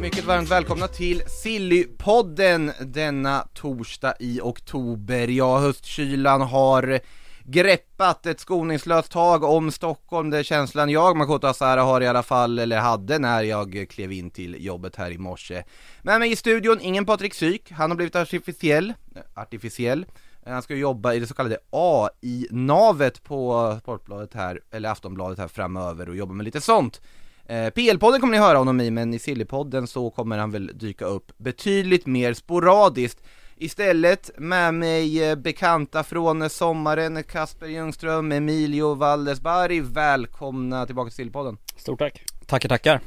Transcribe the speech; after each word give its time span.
Mycket 0.00 0.24
varmt 0.24 0.50
välkomna 0.50 0.88
till 0.88 1.22
Sillypodden 1.42 2.72
denna 2.80 3.48
torsdag 3.54 4.14
i 4.20 4.40
oktober. 4.40 5.28
Ja, 5.28 5.58
höstkylan 5.58 6.40
har 6.40 7.00
greppat 7.44 8.26
ett 8.26 8.40
skoningslöst 8.40 9.12
tag 9.12 9.44
om 9.44 9.70
Stockholm, 9.70 10.30
det 10.30 10.38
är 10.38 10.42
känslan 10.42 10.90
jag, 10.90 11.16
Makoto 11.16 11.46
Asara, 11.46 11.82
har 11.82 12.00
i 12.00 12.06
alla 12.06 12.22
fall, 12.22 12.58
eller 12.58 12.78
hade 12.78 13.18
när 13.18 13.42
jag 13.42 13.86
klev 13.90 14.12
in 14.12 14.30
till 14.30 14.64
jobbet 14.64 14.96
här 14.96 15.10
i 15.10 15.18
morse. 15.18 15.62
Med 16.02 16.20
mig 16.20 16.32
i 16.32 16.36
studion, 16.36 16.78
ingen 16.80 17.06
Patrik 17.06 17.34
Syk, 17.34 17.70
han 17.70 17.90
har 17.90 17.96
blivit 17.96 18.16
artificiell, 18.16 18.94
eh, 19.14 19.42
artificiell. 19.42 20.06
Han 20.46 20.62
ska 20.62 20.74
jobba 20.74 21.14
i 21.14 21.20
det 21.20 21.26
så 21.26 21.34
kallade 21.34 21.58
AI-navet 21.70 23.22
på 23.22 23.76
Sportbladet 23.82 24.34
här, 24.34 24.60
eller 24.70 24.88
Aftonbladet 24.88 25.38
här 25.38 25.48
framöver 25.48 26.08
och 26.08 26.16
jobba 26.16 26.34
med 26.34 26.44
lite 26.44 26.60
sånt. 26.60 27.00
Eh, 27.48 27.70
PL-podden 27.70 28.20
kommer 28.20 28.32
ni 28.32 28.38
höra 28.38 28.58
honom 28.58 28.80
i, 28.80 28.90
men 28.90 29.14
i 29.14 29.18
Sillypodden 29.18 29.86
så 29.86 30.10
kommer 30.10 30.38
han 30.38 30.50
väl 30.50 30.70
dyka 30.74 31.04
upp 31.04 31.32
betydligt 31.36 32.06
mer 32.06 32.34
sporadiskt. 32.34 33.22
Istället 33.56 34.30
med 34.38 34.74
mig 34.74 35.30
eh, 35.30 35.36
bekanta 35.36 36.04
från 36.04 36.50
sommaren, 36.50 37.22
Kasper 37.22 37.66
Ljungström, 37.66 38.32
Emilio 38.32 38.94
Waldesberg, 38.94 39.80
välkomna 39.80 40.86
tillbaka 40.86 41.10
till 41.10 41.16
Sillypodden. 41.16 41.58
Stort 41.76 41.98
tack. 41.98 42.24
Tackar, 42.46 42.68
tackar. 42.68 43.00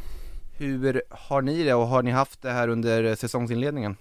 Hur 0.57 1.01
har 1.09 1.41
ni 1.41 1.63
det 1.63 1.73
och 1.73 1.87
har 1.87 2.03
ni 2.03 2.11
haft 2.11 2.41
det 2.41 2.51
här 2.51 2.67
under 2.67 3.15
säsongsinledningen? 3.15 3.97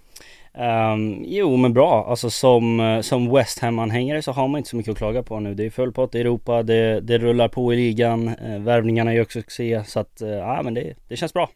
Um, 0.58 1.24
jo 1.26 1.56
men 1.56 1.72
bra, 1.72 2.06
alltså 2.10 2.30
som, 2.30 2.80
eh, 2.80 3.00
som 3.00 3.34
West 3.34 3.58
Ham-anhängare 3.58 4.22
så 4.22 4.32
har 4.32 4.48
man 4.48 4.58
inte 4.58 4.70
så 4.70 4.76
mycket 4.76 4.92
att 4.92 4.98
klaga 4.98 5.22
på 5.22 5.40
nu. 5.40 5.54
Det 5.54 5.66
är 5.66 5.70
full 5.70 5.92
pott 5.92 6.14
i 6.14 6.20
Europa, 6.20 6.62
det, 6.62 7.00
det 7.00 7.18
rullar 7.18 7.48
på 7.48 7.74
i 7.74 7.76
ligan, 7.76 8.28
eh, 8.28 8.58
värvningarna 8.58 9.14
gör 9.14 9.26
succé 9.30 9.82
så 9.86 10.00
att, 10.00 10.20
eh, 10.20 10.28
ja 10.28 10.62
men 10.62 10.74
det, 10.74 10.94
det 11.08 11.16
känns 11.16 11.32
bra. 11.32 11.50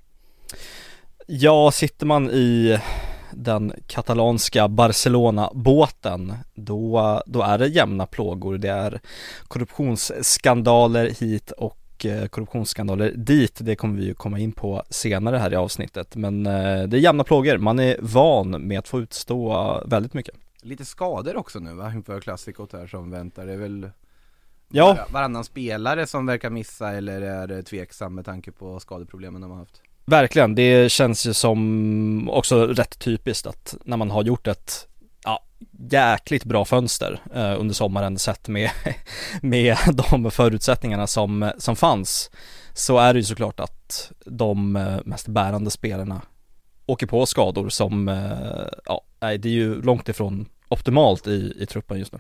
Ja, 1.27 1.71
sitter 1.71 2.07
man 2.07 2.31
i 2.31 2.79
den 3.31 3.73
katalanska 3.87 4.69
Barcelona-båten 4.69 6.35
då, 6.55 7.23
då 7.27 7.43
är 7.43 7.59
det 7.59 7.67
jämna 7.67 8.07
plågor. 8.07 8.59
Det 8.59 8.71
är 8.71 9.01
korruptionsskandaler 9.49 11.11
hit 11.21 11.51
och 11.51 11.82
eh, 12.07 12.27
korruptionsskandaler 12.27 13.13
dit. 13.17 13.59
Det 13.61 13.77
kommer 13.77 13.99
vi 13.99 14.05
ju 14.05 14.15
komma 14.15 14.39
in 14.39 14.53
på 14.53 14.83
senare 14.91 15.37
här 15.37 15.53
i 15.53 15.57
avsnittet. 15.57 16.17
Men 16.17 16.47
eh, 16.47 16.83
det 16.83 16.97
är 16.97 17.01
jämna 17.01 17.25
plågor. 17.25 17.59
Man 17.59 17.79
är 17.79 17.97
van 18.01 18.51
med 18.51 18.79
att 18.79 18.89
få 18.89 19.01
utstå 19.01 19.83
väldigt 19.87 20.15
mycket. 20.15 20.35
Lite 20.63 20.85
skador 20.85 21.37
också 21.37 21.59
nu 21.59 21.75
va, 21.75 21.93
inför 21.95 22.21
klassikot 22.21 22.73
här 22.73 22.87
som 22.87 23.11
väntar. 23.11 23.47
Det 23.47 23.53
är 23.53 23.57
väl 23.57 23.91
Ja, 24.75 25.07
varannan 25.11 25.45
spelare 25.45 26.07
som 26.07 26.27
verkar 26.27 26.51
missa 26.51 26.93
eller 26.93 27.21
är 27.21 27.47
det 27.47 27.63
tveksam 27.63 28.15
med 28.15 28.25
tanke 28.25 28.53
på 28.53 28.81
skadeproblemen 28.81 29.41
de 29.41 29.51
har 29.51 29.59
haft? 29.59 29.83
Verkligen, 30.05 30.55
det 30.55 30.93
känns 30.93 31.27
ju 31.27 31.35
som 31.35 32.31
också 32.31 32.67
rätt 32.67 32.99
typiskt 32.99 33.47
att 33.47 33.75
när 33.85 33.97
man 33.97 34.11
har 34.11 34.23
gjort 34.23 34.47
ett 34.47 34.89
jäkligt 35.91 36.45
bra 36.45 36.65
fönster 36.65 37.21
eh, 37.35 37.61
under 37.61 37.75
sommaren 37.75 38.19
sett 38.19 38.49
med, 38.49 38.71
med 39.43 39.77
de 39.93 40.31
förutsättningarna 40.31 41.07
som, 41.07 41.53
som 41.59 41.77
fanns 41.77 42.31
så 42.75 42.99
är 42.99 43.13
det 43.15 43.19
ju 43.19 43.25
såklart 43.25 43.61
att 43.61 44.13
de 44.25 44.77
eh, 44.77 44.99
mest 45.05 45.29
bärande 45.29 45.71
spelarna 45.71 46.23
åker 46.87 47.07
på 47.07 47.27
skador 47.27 47.69
som, 47.69 48.09
eh, 48.09 48.69
ja, 48.85 49.05
det 49.19 49.49
är 49.49 49.53
ju 49.53 49.83
långt 49.83 50.09
ifrån 50.09 50.49
optimalt 50.69 51.27
i, 51.27 51.55
i 51.59 51.67
truppen 51.67 51.99
just 51.99 52.13
nu. 52.13 52.19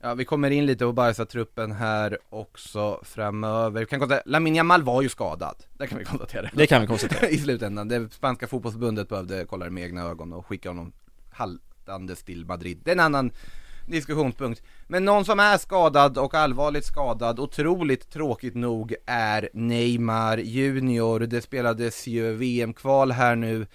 Ja, 0.00 0.14
vi 0.14 0.24
kommer 0.24 0.50
in 0.50 0.66
lite 0.66 0.84
på 0.84 0.92
Barca-truppen 0.92 1.72
här 1.72 2.18
också 2.28 3.00
framöver. 3.02 3.80
Vi 3.80 3.86
kan 3.86 4.00
konstatera, 4.00 4.22
Lamine 4.26 4.56
Yamal 4.56 4.82
var 4.82 5.02
ju 5.02 5.08
skadad, 5.08 5.56
det 5.78 5.86
kan 5.86 5.98
vi 5.98 6.04
konstatera. 6.04 6.50
Det 6.52 6.66
kan 6.66 6.80
vi 6.80 6.86
konstatera. 6.86 7.28
I 7.30 7.38
slutändan, 7.38 7.88
det 7.88 8.12
spanska 8.12 8.46
fotbollsförbundet 8.46 9.08
behövde 9.08 9.44
kolla 9.44 9.64
det 9.64 9.70
med 9.70 9.84
egna 9.84 10.02
ögon 10.02 10.32
och 10.32 10.46
skicka 10.46 10.68
honom 10.68 10.92
haltandes 11.86 12.22
till 12.22 12.44
Madrid. 12.46 12.80
Det 12.84 12.90
är 12.90 12.92
en 12.92 13.00
annan 13.00 13.30
diskussionspunkt. 13.86 14.62
Men 14.86 15.04
någon 15.04 15.24
som 15.24 15.40
är 15.40 15.58
skadad 15.58 16.18
och 16.18 16.34
allvarligt 16.34 16.84
skadad, 16.84 17.40
otroligt 17.40 18.10
tråkigt 18.10 18.54
nog, 18.54 18.94
är 19.06 19.48
Neymar 19.52 20.38
Junior. 20.38 21.20
Det 21.20 21.42
spelades 21.42 22.06
ju 22.06 22.32
VM-kval 22.32 23.12
här 23.12 23.36
nu 23.36 23.66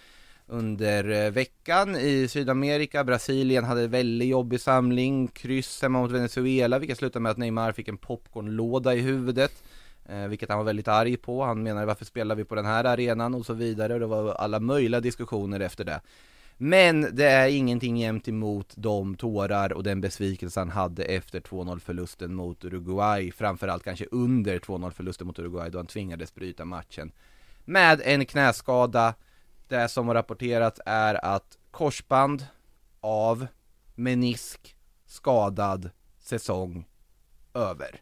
under 0.48 1.26
eh, 1.26 1.32
veckan 1.32 1.96
i 1.96 2.28
Sydamerika. 2.28 3.04
Brasilien 3.04 3.64
hade 3.64 3.88
väldigt 3.88 4.30
jobbig 4.30 4.62
samling, 4.62 5.28
kryss 5.28 5.82
hemma 5.82 6.02
mot 6.02 6.12
Venezuela, 6.12 6.80
vilket 6.80 6.98
slutade 6.98 7.24
med 7.24 7.32
att 7.32 7.38
Neymar 7.38 7.72
fick 7.72 7.88
en 7.88 7.98
popcornlåda 7.98 8.94
i 8.96 9.00
huvudet. 9.00 9.64
Eh, 10.10 10.28
vilket 10.28 10.50
han 10.50 10.58
var 10.58 10.66
väldigt 10.66 10.88
arg 10.88 11.18
på, 11.18 11.44
han 11.44 11.64
menade 11.64 11.86
varför 11.86 12.06
spelar 12.06 12.36
vi 12.36 12.44
på 12.44 12.56
den 12.56 12.66
här 12.66 12.84
arenan 12.84 13.36
och 13.36 13.46
så 13.46 13.54
vidare 13.54 13.94
och 13.94 14.00
det 14.00 14.06
var 14.06 14.34
alla 14.34 14.60
möjliga 14.60 15.02
diskussioner 15.02 15.60
efter 15.60 15.84
det. 15.86 16.02
Men 16.64 17.16
det 17.16 17.26
är 17.26 17.48
ingenting 17.48 17.98
jämt 17.98 18.28
emot 18.28 18.74
de 18.76 19.16
tårar 19.16 19.74
och 19.74 19.84
den 19.84 20.02
besvikelse 20.02 20.60
han 20.60 20.70
hade 20.70 21.04
efter 21.04 21.40
2-0 21.40 21.80
förlusten 21.80 22.34
mot 22.34 22.64
Uruguay, 22.64 23.32
framförallt 23.32 23.84
kanske 23.84 24.06
under 24.12 24.60
2-0 24.60 24.92
förlusten 24.92 25.28
mot 25.28 25.40
Uruguay 25.40 25.70
då 25.70 25.80
han 25.80 25.88
tvingades 25.88 26.36
bryta 26.36 26.66
matchen. 26.66 27.12
Med 27.66 28.02
en 28.04 28.26
knäskada, 28.26 29.14
det 29.68 29.90
som 29.90 30.08
har 30.08 30.16
rapporterats 30.16 30.82
är 30.86 31.26
att 31.26 31.58
korsband 31.72 32.46
av 33.00 33.48
menisk 33.96 34.76
skadad 35.06 35.90
säsong 36.20 36.88
över. 37.54 38.02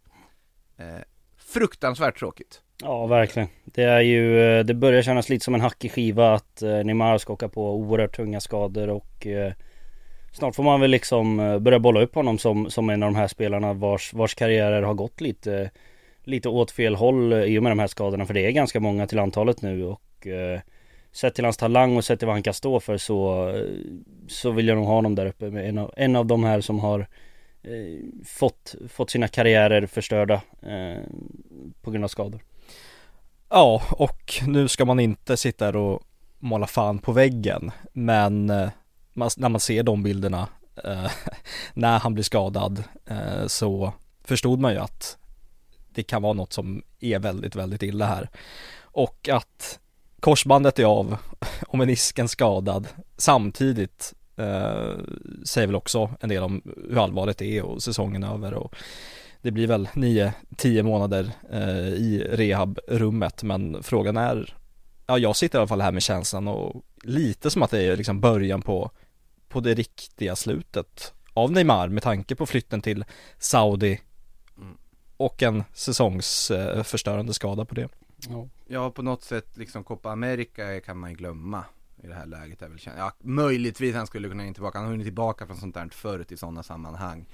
Eh, 0.78 1.00
fruktansvärt 1.38 2.20
tråkigt. 2.20 2.62
Ja 2.82 3.08
verkligen. 3.08 3.50
Det 3.66 3.84
är 3.84 4.02
ju, 4.02 4.42
eh, 4.42 4.66
det 4.66 4.74
börjar 4.74 5.02
kännas 5.02 5.30
lite 5.30 5.46
som 5.46 5.56
en 5.56 5.62
hackig 5.62 5.92
skiva 5.92 6.34
att 6.34 6.62
eh, 6.62 6.84
Neymar 6.84 7.18
ska 7.18 7.34
åka 7.34 7.50
på 7.50 7.76
oerhört 7.76 8.16
tunga 8.16 8.40
skador 8.40 8.90
och 8.90 9.28
eh, 9.28 9.54
Snart 10.32 10.56
får 10.56 10.64
man 10.64 10.82
väl 10.82 10.92
liksom 10.92 11.40
eh, 11.40 11.60
börja 11.60 11.80
bolla 11.80 12.02
upp 12.02 12.16
honom 12.16 12.38
som, 12.38 12.70
som 12.70 12.90
en 12.90 13.04
av 13.04 13.12
de 13.12 13.16
här 13.16 13.28
spelarna 13.28 13.74
vars, 13.74 14.14
vars 14.14 14.36
karriärer 14.36 14.82
har 14.82 14.94
gått 14.94 15.22
lite 15.22 15.72
Lite 16.24 16.50
åt 16.50 16.72
fel 16.72 16.96
håll 16.96 17.34
eh, 17.34 17.44
i 17.44 17.60
och 17.60 17.64
med 17.64 17.72
de 17.72 17.80
här 17.80 17.88
skadorna 17.88 18.26
för 18.26 18.34
det 18.34 18.48
är 18.48 18.52
ganska 18.52 18.80
många 18.80 19.08
till 19.08 19.20
antalet 19.20 19.62
nu 19.62 19.86
och 19.86 20.28
eh, 20.28 20.60
Sett 21.12 21.36
till 21.36 21.44
hans 21.44 21.58
talang 21.58 21.98
och 21.98 22.06
sett 22.06 22.20
till 22.20 22.26
vad 22.26 22.36
han 22.36 22.44
kan 22.44 22.54
stå 22.54 22.80
för 22.80 22.98
så 22.98 23.52
Så 24.28 24.52
vill 24.52 24.68
jag 24.68 24.78
nog 24.78 24.86
ha 24.86 24.94
honom 24.94 25.16
där 25.16 25.26
uppe 25.26 25.50
med 25.50 25.70
en 25.70 25.78
av, 25.78 25.94
en 25.98 26.16
av 26.16 26.26
de 26.26 26.44
här 26.44 26.62
som 26.62 26.80
har 26.80 27.00
eh, 27.64 28.00
fått, 28.26 28.76
fått 28.90 29.10
sina 29.10 29.28
karriärer 29.28 29.86
förstörda 29.86 30.42
eh, 30.62 31.04
På 31.82 31.92
grund 31.92 32.04
av 32.04 32.08
skador 32.08 32.42
Ja, 33.50 33.82
och 33.92 34.42
nu 34.48 34.68
ska 34.68 34.86
man 34.86 35.00
inte 35.00 35.38
sitta 35.38 35.66
här 35.66 35.76
och 35.76 36.04
måla 36.40 36.68
fan 36.68 37.00
på 37.00 37.12
väggen, 37.12 37.72
men 37.94 38.50
eh, 38.50 38.70
när 39.14 39.50
man 39.50 39.60
ser 39.60 39.84
de 39.84 40.04
bilderna 40.04 40.48
eh, 40.84 41.12
när 41.74 42.00
han 42.00 42.14
blir 42.14 42.24
skadad 42.24 42.84
eh, 43.06 43.48
så 43.48 43.94
förstod 44.24 44.60
man 44.60 44.74
ju 44.74 44.80
att 44.80 45.18
det 45.94 46.04
kan 46.04 46.22
vara 46.22 46.34
något 46.34 46.54
som 46.54 46.84
är 47.00 47.20
väldigt, 47.20 47.56
väldigt 47.56 47.84
illa 47.84 48.06
här. 48.06 48.30
Och 48.82 49.30
att 49.32 49.80
korsbandet 50.20 50.80
är 50.80 50.86
av 50.86 51.18
och 51.68 51.78
menisken 51.78 52.28
skadad 52.28 52.88
samtidigt 53.18 54.14
eh, 54.38 54.92
säger 55.44 55.68
väl 55.68 55.76
också 55.76 56.12
en 56.20 56.30
del 56.30 56.44
om 56.44 56.62
hur 56.90 57.04
allvarligt 57.04 57.38
det 57.38 57.58
är 57.58 57.64
och 57.64 57.84
säsongen 57.84 58.24
är 58.24 58.34
över 58.34 58.54
och 58.54 58.76
det 59.42 59.52
blir 59.52 59.68
väl 59.68 59.88
9-10 59.88 60.84
månader 60.84 61.32
eh, 61.52 61.88
i 61.88 62.28
rehabrummet 62.32 63.44
men 63.44 63.84
frågan 63.84 64.18
är 64.18 64.56
Ja 65.08 65.18
jag 65.18 65.36
sitter 65.36 65.58
i 65.58 65.60
alla 65.60 65.68
fall 65.68 65.82
här 65.82 65.92
med 65.92 66.04
känslan 66.04 66.48
och 66.48 66.84
lite 67.04 67.50
som 67.50 67.64
att 67.64 67.72
det 67.72 67.82
är 67.84 67.98
liksom 67.98 68.20
början 68.20 68.62
på 68.62 68.92
På 69.48 69.60
det 69.60 69.74
riktiga 69.74 70.36
slutet 70.36 71.14
Av 71.34 71.52
Neymar 71.52 71.88
med 71.90 72.04
tanke 72.04 72.36
på 72.36 72.46
flytten 72.46 72.82
till 72.82 73.06
Saudi 73.38 74.02
Och 75.18 75.44
en 75.44 75.64
säsongsförstörande 75.74 77.34
skada 77.34 77.66
på 77.66 77.76
det 77.76 77.90
Ja, 78.68 78.92
på 78.92 79.02
något 79.02 79.24
sätt 79.24 79.58
liksom 79.58 79.84
Copa 79.84 80.12
America 80.12 80.80
kan 80.86 80.98
man 80.98 81.10
ju 81.10 81.16
glömma 81.16 81.64
i 82.04 82.08
det 82.08 82.14
här 82.14 82.26
läget. 82.26 82.62
Är 82.62 82.70
väl, 82.70 82.78
kän- 82.78 82.98
ja, 82.98 83.12
möjligtvis 83.20 83.96
han 83.96 84.08
skulle 84.08 84.30
kunna 84.30 84.46
in 84.46 84.54
tillbaka. 84.54 84.78
Han 84.78 84.86
har 84.86 84.92
hunnit 84.92 85.06
tillbaka 85.06 85.48
från 85.48 85.58
sånt 85.58 85.76
där 85.76 85.90
förut 85.92 86.32
i 86.32 86.38
sådana 86.38 86.64
sammanhang. 86.64 87.26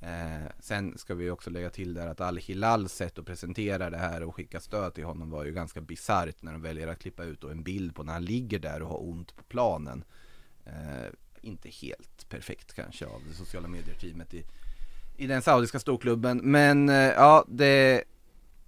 Eh, 0.00 0.50
sen 0.60 0.98
ska 0.98 1.14
vi 1.14 1.30
också 1.30 1.50
lägga 1.50 1.70
till 1.70 1.94
där 1.94 2.06
att 2.06 2.20
Al-Hilals 2.20 2.92
sätt 2.92 3.18
att 3.18 3.26
presentera 3.26 3.90
det 3.90 3.96
här 3.96 4.22
och 4.22 4.34
skicka 4.34 4.60
stöd 4.60 4.94
till 4.94 5.04
honom 5.04 5.30
var 5.30 5.44
ju 5.44 5.52
ganska 5.52 5.80
bisarrt 5.80 6.42
när 6.42 6.52
de 6.52 6.62
väljer 6.62 6.88
att 6.88 6.98
klippa 6.98 7.24
ut 7.24 7.44
en 7.44 7.62
bild 7.62 7.94
på 7.94 8.02
när 8.02 8.12
han 8.12 8.24
ligger 8.24 8.58
där 8.58 8.82
och 8.82 8.88
har 8.88 9.08
ont 9.08 9.36
på 9.36 9.42
planen. 9.42 10.04
Eh, 10.64 11.12
inte 11.40 11.68
helt 11.68 12.28
perfekt 12.28 12.74
kanske 12.74 13.06
av 13.06 13.22
det 13.28 13.34
sociala 13.34 13.68
medier-teamet 13.68 14.34
i, 14.34 14.44
i 15.16 15.26
den 15.26 15.42
saudiska 15.42 15.78
storklubben. 15.78 16.40
Men 16.44 16.88
eh, 16.88 16.94
ja, 16.94 17.44
det 17.48 18.04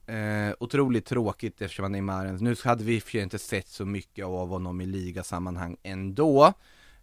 är 0.06 0.49
eh, 0.49 0.55
otroligt 0.61 1.06
tråkigt 1.06 1.62
eftersom 1.62 1.82
han 1.82 1.94
är 1.94 1.99
Neymar, 1.99 2.32
nu 2.41 2.56
hade 2.65 2.85
vi 2.85 3.00
för 3.00 3.19
inte 3.19 3.38
sett 3.38 3.69
så 3.69 3.85
mycket 3.85 4.25
av 4.25 4.49
honom 4.49 4.81
i 4.81 4.87
ligasammanhang 4.87 5.77
ändå. 5.82 6.53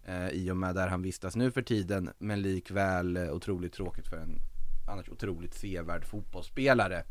Eh, 0.08 0.30
I 0.30 0.52
och 0.52 0.58
med 0.58 0.76
där 0.76 0.88
han 0.88 1.02
vistas 1.02 1.36
nu 1.36 1.52
för 1.52 1.62
tiden, 1.62 2.10
men 2.18 2.42
likväl 2.42 3.18
eh, 3.18 3.32
otroligt 3.32 3.74
tråkigt 3.74 4.08
för 4.08 4.18
en 4.18 4.40
annars 4.88 5.10
otroligt 5.10 5.54
sevärd 5.54 6.06
fotbollsspelare. 6.06 7.04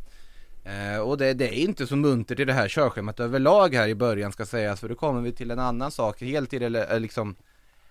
Eh, 0.65 0.99
och 0.99 1.19
det, 1.19 1.35
det, 1.35 1.49
är 1.49 1.53
inte 1.53 1.87
så 1.87 1.97
muntert 1.97 2.41
i 2.41 2.45
det 2.45 2.53
här 2.53 2.69
körschemat 2.69 3.21
överlag 3.21 3.75
här 3.75 3.89
i 3.89 3.95
början 3.95 4.33
ska 4.33 4.47
sägas, 4.47 4.81
för 4.81 4.89
då 4.89 4.95
kommer 4.95 5.21
vi 5.21 5.33
till 5.33 5.51
en 5.51 5.59
annan 5.59 5.91
sak, 5.91 6.21
helt 6.21 6.51
till 6.51 6.63
eller 6.63 6.95
eh, 6.95 7.01
liksom 7.01 7.37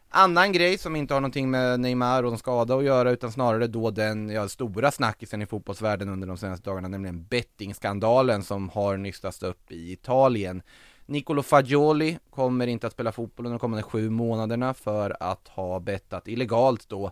annan 0.09 0.51
grej 0.51 0.77
som 0.77 0.95
inte 0.95 1.13
har 1.13 1.21
någonting 1.21 1.51
med 1.51 1.79
Neymar 1.79 2.23
och 2.23 2.31
en 2.31 2.37
skada 2.37 2.75
att 2.75 2.83
göra 2.83 3.11
utan 3.11 3.31
snarare 3.31 3.67
då 3.67 3.91
den 3.91 4.29
ja, 4.29 4.47
stora 4.47 4.91
snackisen 4.91 5.41
i 5.41 5.45
fotbollsvärlden 5.45 6.09
under 6.09 6.27
de 6.27 6.37
senaste 6.37 6.69
dagarna, 6.69 6.87
nämligen 6.87 7.25
bettingskandalen 7.25 8.43
som 8.43 8.69
har 8.69 8.97
nystats 8.97 9.43
upp 9.43 9.71
i 9.71 9.91
Italien. 9.91 10.61
Nicolo 11.05 11.43
Fagioli 11.43 12.17
kommer 12.29 12.67
inte 12.67 12.87
att 12.87 12.93
spela 12.93 13.11
fotboll 13.11 13.45
under 13.45 13.57
de 13.57 13.59
kommande 13.59 13.83
sju 13.83 14.09
månaderna 14.09 14.73
för 14.73 15.17
att 15.19 15.47
ha 15.47 15.79
bettat 15.79 16.27
illegalt 16.27 16.89
då 16.89 17.11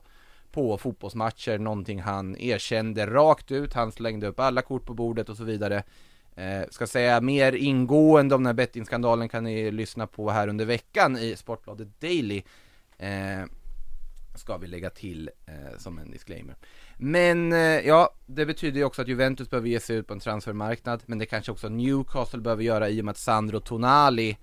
på 0.51 0.77
fotbollsmatcher, 0.77 1.57
någonting 1.57 2.01
han 2.01 2.37
erkände 2.37 3.05
rakt 3.05 3.51
ut, 3.51 3.73
han 3.73 3.91
slängde 3.91 4.27
upp 4.27 4.39
alla 4.39 4.61
kort 4.61 4.85
på 4.85 4.93
bordet 4.93 5.29
och 5.29 5.37
så 5.37 5.43
vidare. 5.43 5.83
Eh, 6.35 6.69
ska 6.69 6.87
säga 6.87 7.21
mer 7.21 7.53
ingående 7.53 8.35
om 8.35 8.41
den 8.43 8.45
här 8.45 8.53
bettingskandalen 8.53 9.29
kan 9.29 9.43
ni 9.43 9.71
lyssna 9.71 10.07
på 10.07 10.29
här 10.29 10.47
under 10.47 10.65
veckan 10.65 11.17
i 11.17 11.35
Sportbladet 11.35 12.01
Daily. 12.01 12.43
Eh, 12.97 13.43
ska 14.35 14.57
vi 14.57 14.67
lägga 14.67 14.89
till 14.89 15.29
eh, 15.45 15.77
som 15.77 15.99
en 15.99 16.11
disclaimer. 16.11 16.55
Men 16.97 17.53
eh, 17.53 17.59
ja, 17.59 18.09
det 18.25 18.45
betyder 18.45 18.77
ju 18.77 18.85
också 18.85 19.01
att 19.01 19.07
Juventus 19.07 19.49
behöver 19.49 19.69
ge 19.69 19.79
sig 19.79 19.95
ut 19.95 20.07
på 20.07 20.13
en 20.13 20.19
transfermarknad, 20.19 21.03
men 21.05 21.19
det 21.19 21.25
kanske 21.25 21.51
också 21.51 21.69
Newcastle 21.69 22.41
behöver 22.41 22.63
göra 22.63 22.89
i 22.89 23.01
och 23.01 23.05
med 23.05 23.11
att 23.11 23.17
Sandro 23.17 23.59
Tonali 23.59 24.37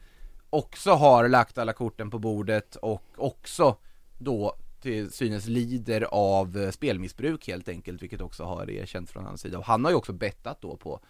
också 0.51 0.91
har 0.91 1.29
lagt 1.29 1.59
alla 1.59 1.73
korten 1.73 2.11
på 2.11 2.19
bordet 2.19 2.77
och 2.77 3.03
också 3.17 3.77
då 4.19 4.57
till 4.81 5.11
synes 5.11 5.47
lider 5.47 6.07
av 6.11 6.59
eh, 6.59 6.71
spelmissbruk 6.71 7.49
helt 7.49 7.69
enkelt, 7.69 8.03
vilket 8.03 8.21
också 8.21 8.45
har 8.45 8.71
erkänts 8.71 9.13
från 9.13 9.25
hans 9.25 9.41
sida. 9.41 9.59
Och 9.59 9.65
han 9.65 9.85
har 9.85 9.93
ju 9.93 9.97
också 9.97 10.13
bettat 10.13 10.61
då 10.61 10.77
på 10.77 11.01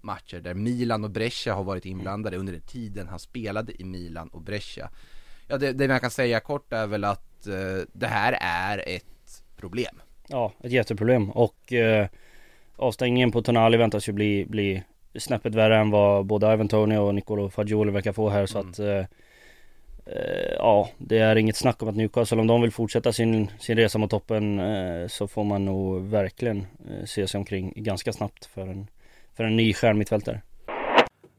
matcher 0.00 0.40
där 0.40 0.54
Milan 0.54 1.04
och 1.04 1.10
Brescia 1.10 1.54
har 1.54 1.64
varit 1.64 1.84
inblandade 1.84 2.36
under 2.36 2.52
den 2.52 2.62
tiden 2.62 3.08
han 3.08 3.18
spelade 3.18 3.82
i 3.82 3.84
Milan 3.84 4.28
och 4.28 4.42
Brescia. 4.42 4.90
Ja, 5.48 5.58
det, 5.58 5.72
det 5.72 5.88
man 5.88 6.00
kan 6.00 6.10
säga 6.10 6.40
kort 6.40 6.72
är 6.72 6.86
väl 6.86 7.04
att 7.04 7.46
eh, 7.46 7.86
det 7.92 8.06
här 8.06 8.38
är 8.40 8.84
ett 8.86 9.42
problem. 9.56 10.00
Ja, 10.28 10.52
ett 10.60 10.72
jätteproblem 10.72 11.30
och 11.30 11.72
eh, 11.72 12.06
avstängningen 12.76 13.32
på 13.32 13.42
Tonali 13.42 13.76
väntas 13.76 14.08
ju 14.08 14.12
bli, 14.12 14.46
bli 14.48 14.82
snäppet 15.18 15.54
värre 15.54 15.78
än 15.78 15.90
vad 15.90 16.26
både 16.26 16.52
Ivan 16.52 16.68
Tony 16.68 16.96
och 16.96 17.14
Nicolo 17.14 17.50
Fagioli 17.50 17.92
verkar 17.92 18.12
få 18.12 18.28
här 18.28 18.46
så 18.46 18.58
mm. 18.58 18.70
att 18.70 18.78
eh, 18.78 19.04
Eh, 20.10 20.54
ja, 20.56 20.90
det 20.98 21.18
är 21.18 21.36
inget 21.36 21.56
snack 21.56 21.82
om 21.82 21.88
att 21.88 21.96
Newcastle, 21.96 22.40
om 22.40 22.46
de 22.46 22.62
vill 22.62 22.70
fortsätta 22.70 23.12
sin, 23.12 23.50
sin 23.58 23.76
resa 23.76 23.98
mot 23.98 24.10
toppen 24.10 24.60
eh, 24.60 25.08
så 25.08 25.28
får 25.28 25.44
man 25.44 25.64
nog 25.64 26.02
verkligen 26.02 26.66
eh, 26.90 27.04
se 27.04 27.26
sig 27.26 27.38
omkring 27.38 27.72
ganska 27.76 28.12
snabbt 28.12 28.46
för 28.46 28.66
en, 28.66 28.86
för 29.34 29.44
en 29.44 29.56
ny 29.56 29.74
stjärnmittfältare. 29.74 30.40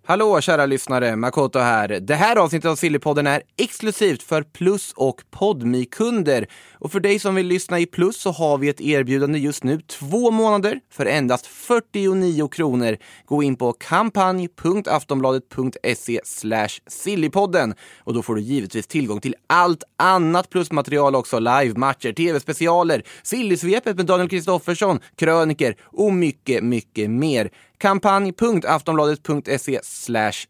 Hallå 0.10 0.42
kära 0.42 0.66
lyssnare, 0.66 1.16
Makoto 1.16 1.60
här. 1.60 1.88
Det 1.88 2.16
här 2.16 2.36
avsnittet 2.36 2.72
av 2.72 2.76
Sillypodden 2.76 3.28
är 3.28 3.42
exklusivt 3.58 4.24
för 4.24 4.44
Plus 4.44 4.94
och 4.96 5.22
podmi 5.32 5.86
kunder 5.86 6.48
Och 6.74 6.92
för 6.92 7.00
dig 7.00 7.20
som 7.20 7.36
vill 7.36 7.48
lyssna 7.48 7.80
i 7.80 7.86
Plus 7.86 8.22
så 8.22 8.32
har 8.32 8.58
vi 8.58 8.70
ett 8.70 8.82
erbjudande 8.82 9.40
just 9.40 9.64
nu, 9.64 9.82
två 9.82 10.32
månader 10.32 10.80
för 10.92 11.06
endast 11.06 11.48
49 11.48 12.48
kronor. 12.48 12.98
Gå 13.26 13.44
in 13.44 13.56
på 13.56 13.74
kampanj.aftonbladet.se 13.74 16.22
sillypodden 16.88 17.74
och 18.00 18.14
då 18.14 18.22
får 18.22 18.36
du 18.36 18.42
givetvis 18.42 18.88
tillgång 18.88 19.22
till 19.22 19.36
allt 19.48 19.84
annat 19.98 20.50
plusmaterial 20.50 21.16
också, 21.16 21.40
live-matcher, 21.40 22.14
tv-specialer, 22.14 23.04
Sillysvepet 23.24 23.98
med 23.98 24.06
Daniel 24.06 24.30
Kristoffersson, 24.30 25.00
kröniker 25.16 25.76
och 25.84 26.14
mycket, 26.14 26.64
mycket 26.64 27.10
mer. 27.10 27.50
Kampanj.aftonbladet.se 27.80 29.80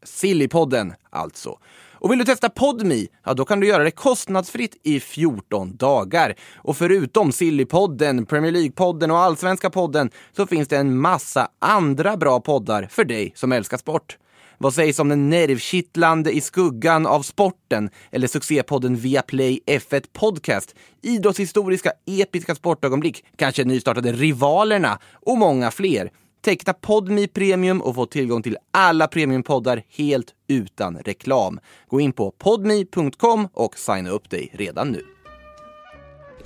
sillypodden 0.03 0.93
alltså. 1.09 1.57
Och 2.01 2.11
vill 2.11 2.19
du 2.19 2.25
testa 2.25 2.49
Podmi? 2.49 3.07
Ja, 3.25 3.33
då 3.33 3.45
kan 3.45 3.59
du 3.59 3.67
göra 3.67 3.83
det 3.83 3.91
kostnadsfritt 3.91 4.77
i 4.83 4.99
14 4.99 5.77
dagar. 5.77 6.35
Och 6.55 6.77
förutom 6.77 7.31
Sillypodden, 7.31 8.25
Premier 8.25 8.51
League-podden 8.51 9.11
och 9.11 9.19
Allsvenska 9.19 9.69
podden 9.69 10.09
så 10.35 10.47
finns 10.47 10.67
det 10.67 10.77
en 10.77 10.99
massa 10.99 11.47
andra 11.59 12.17
bra 12.17 12.39
poddar 12.39 12.87
för 12.91 13.03
dig 13.03 13.31
som 13.35 13.51
älskar 13.51 13.77
sport. 13.77 14.17
Vad 14.57 14.73
sägs 14.73 14.99
om 14.99 15.09
den 15.09 15.29
nervkittlande 15.29 16.31
I 16.31 16.41
skuggan 16.41 17.07
av 17.07 17.21
sporten 17.21 17.89
eller 18.11 18.27
succépodden 18.27 18.95
Viaplay 18.95 19.59
F1 19.65 20.05
Podcast, 20.13 20.75
idrottshistoriska 21.01 21.91
episka 22.05 22.55
sportögonblick, 22.55 23.25
kanske 23.35 23.63
nystartade 23.63 24.11
Rivalerna 24.11 24.99
och 25.13 25.37
många 25.37 25.71
fler. 25.71 26.09
Teckna 26.41 26.73
Podmi 26.73 27.27
Premium 27.27 27.81
och 27.81 27.95
få 27.95 28.05
tillgång 28.05 28.43
till 28.43 28.57
alla 28.71 29.07
premiumpoddar 29.07 29.83
helt 29.89 30.33
utan 30.47 30.97
reklam. 30.97 31.59
Gå 31.87 31.99
in 31.99 32.13
på 32.13 32.31
podmi.com 32.31 33.47
och 33.53 33.77
signa 33.77 34.09
upp 34.09 34.29
dig 34.29 34.51
redan 34.53 34.91
nu. 34.91 35.01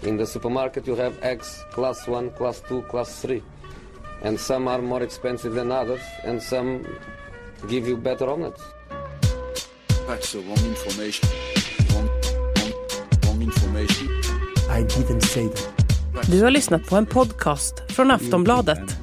In 0.03 0.17
the 0.17 0.25
supermarket 0.25 0.87
you 0.87 0.97
have 0.97 1.13
eggs 1.21 1.47
class 1.73 2.07
1, 2.07 2.37
class 2.37 2.61
2, 2.69 2.81
class 2.81 3.21
3. 3.21 3.41
And 4.23 4.39
some 4.39 4.71
are 4.71 4.81
more 4.81 5.03
expensive 5.03 5.55
than 5.55 5.71
others 5.71 6.01
and 6.27 6.43
some 6.43 6.79
give 7.69 7.89
you 7.89 7.97
better 7.97 8.27
omelets. 8.27 8.61
That's 10.07 10.31
the 10.31 10.39
wrong 10.39 10.69
information. 10.69 11.29
Wrong, 11.93 12.09
wrong, 12.55 12.73
wrong 13.25 13.41
information. 13.41 14.07
I 14.69 14.81
didn't 14.81 15.21
say 15.21 15.47
that. 15.47 15.83
Du 16.31 16.43
har 16.43 16.51
lyssnat 16.51 16.85
på 16.89 16.95
en 16.95 17.05
podcast 17.05 17.91
från 17.91 18.11
Aftonbladet. 18.11 19.02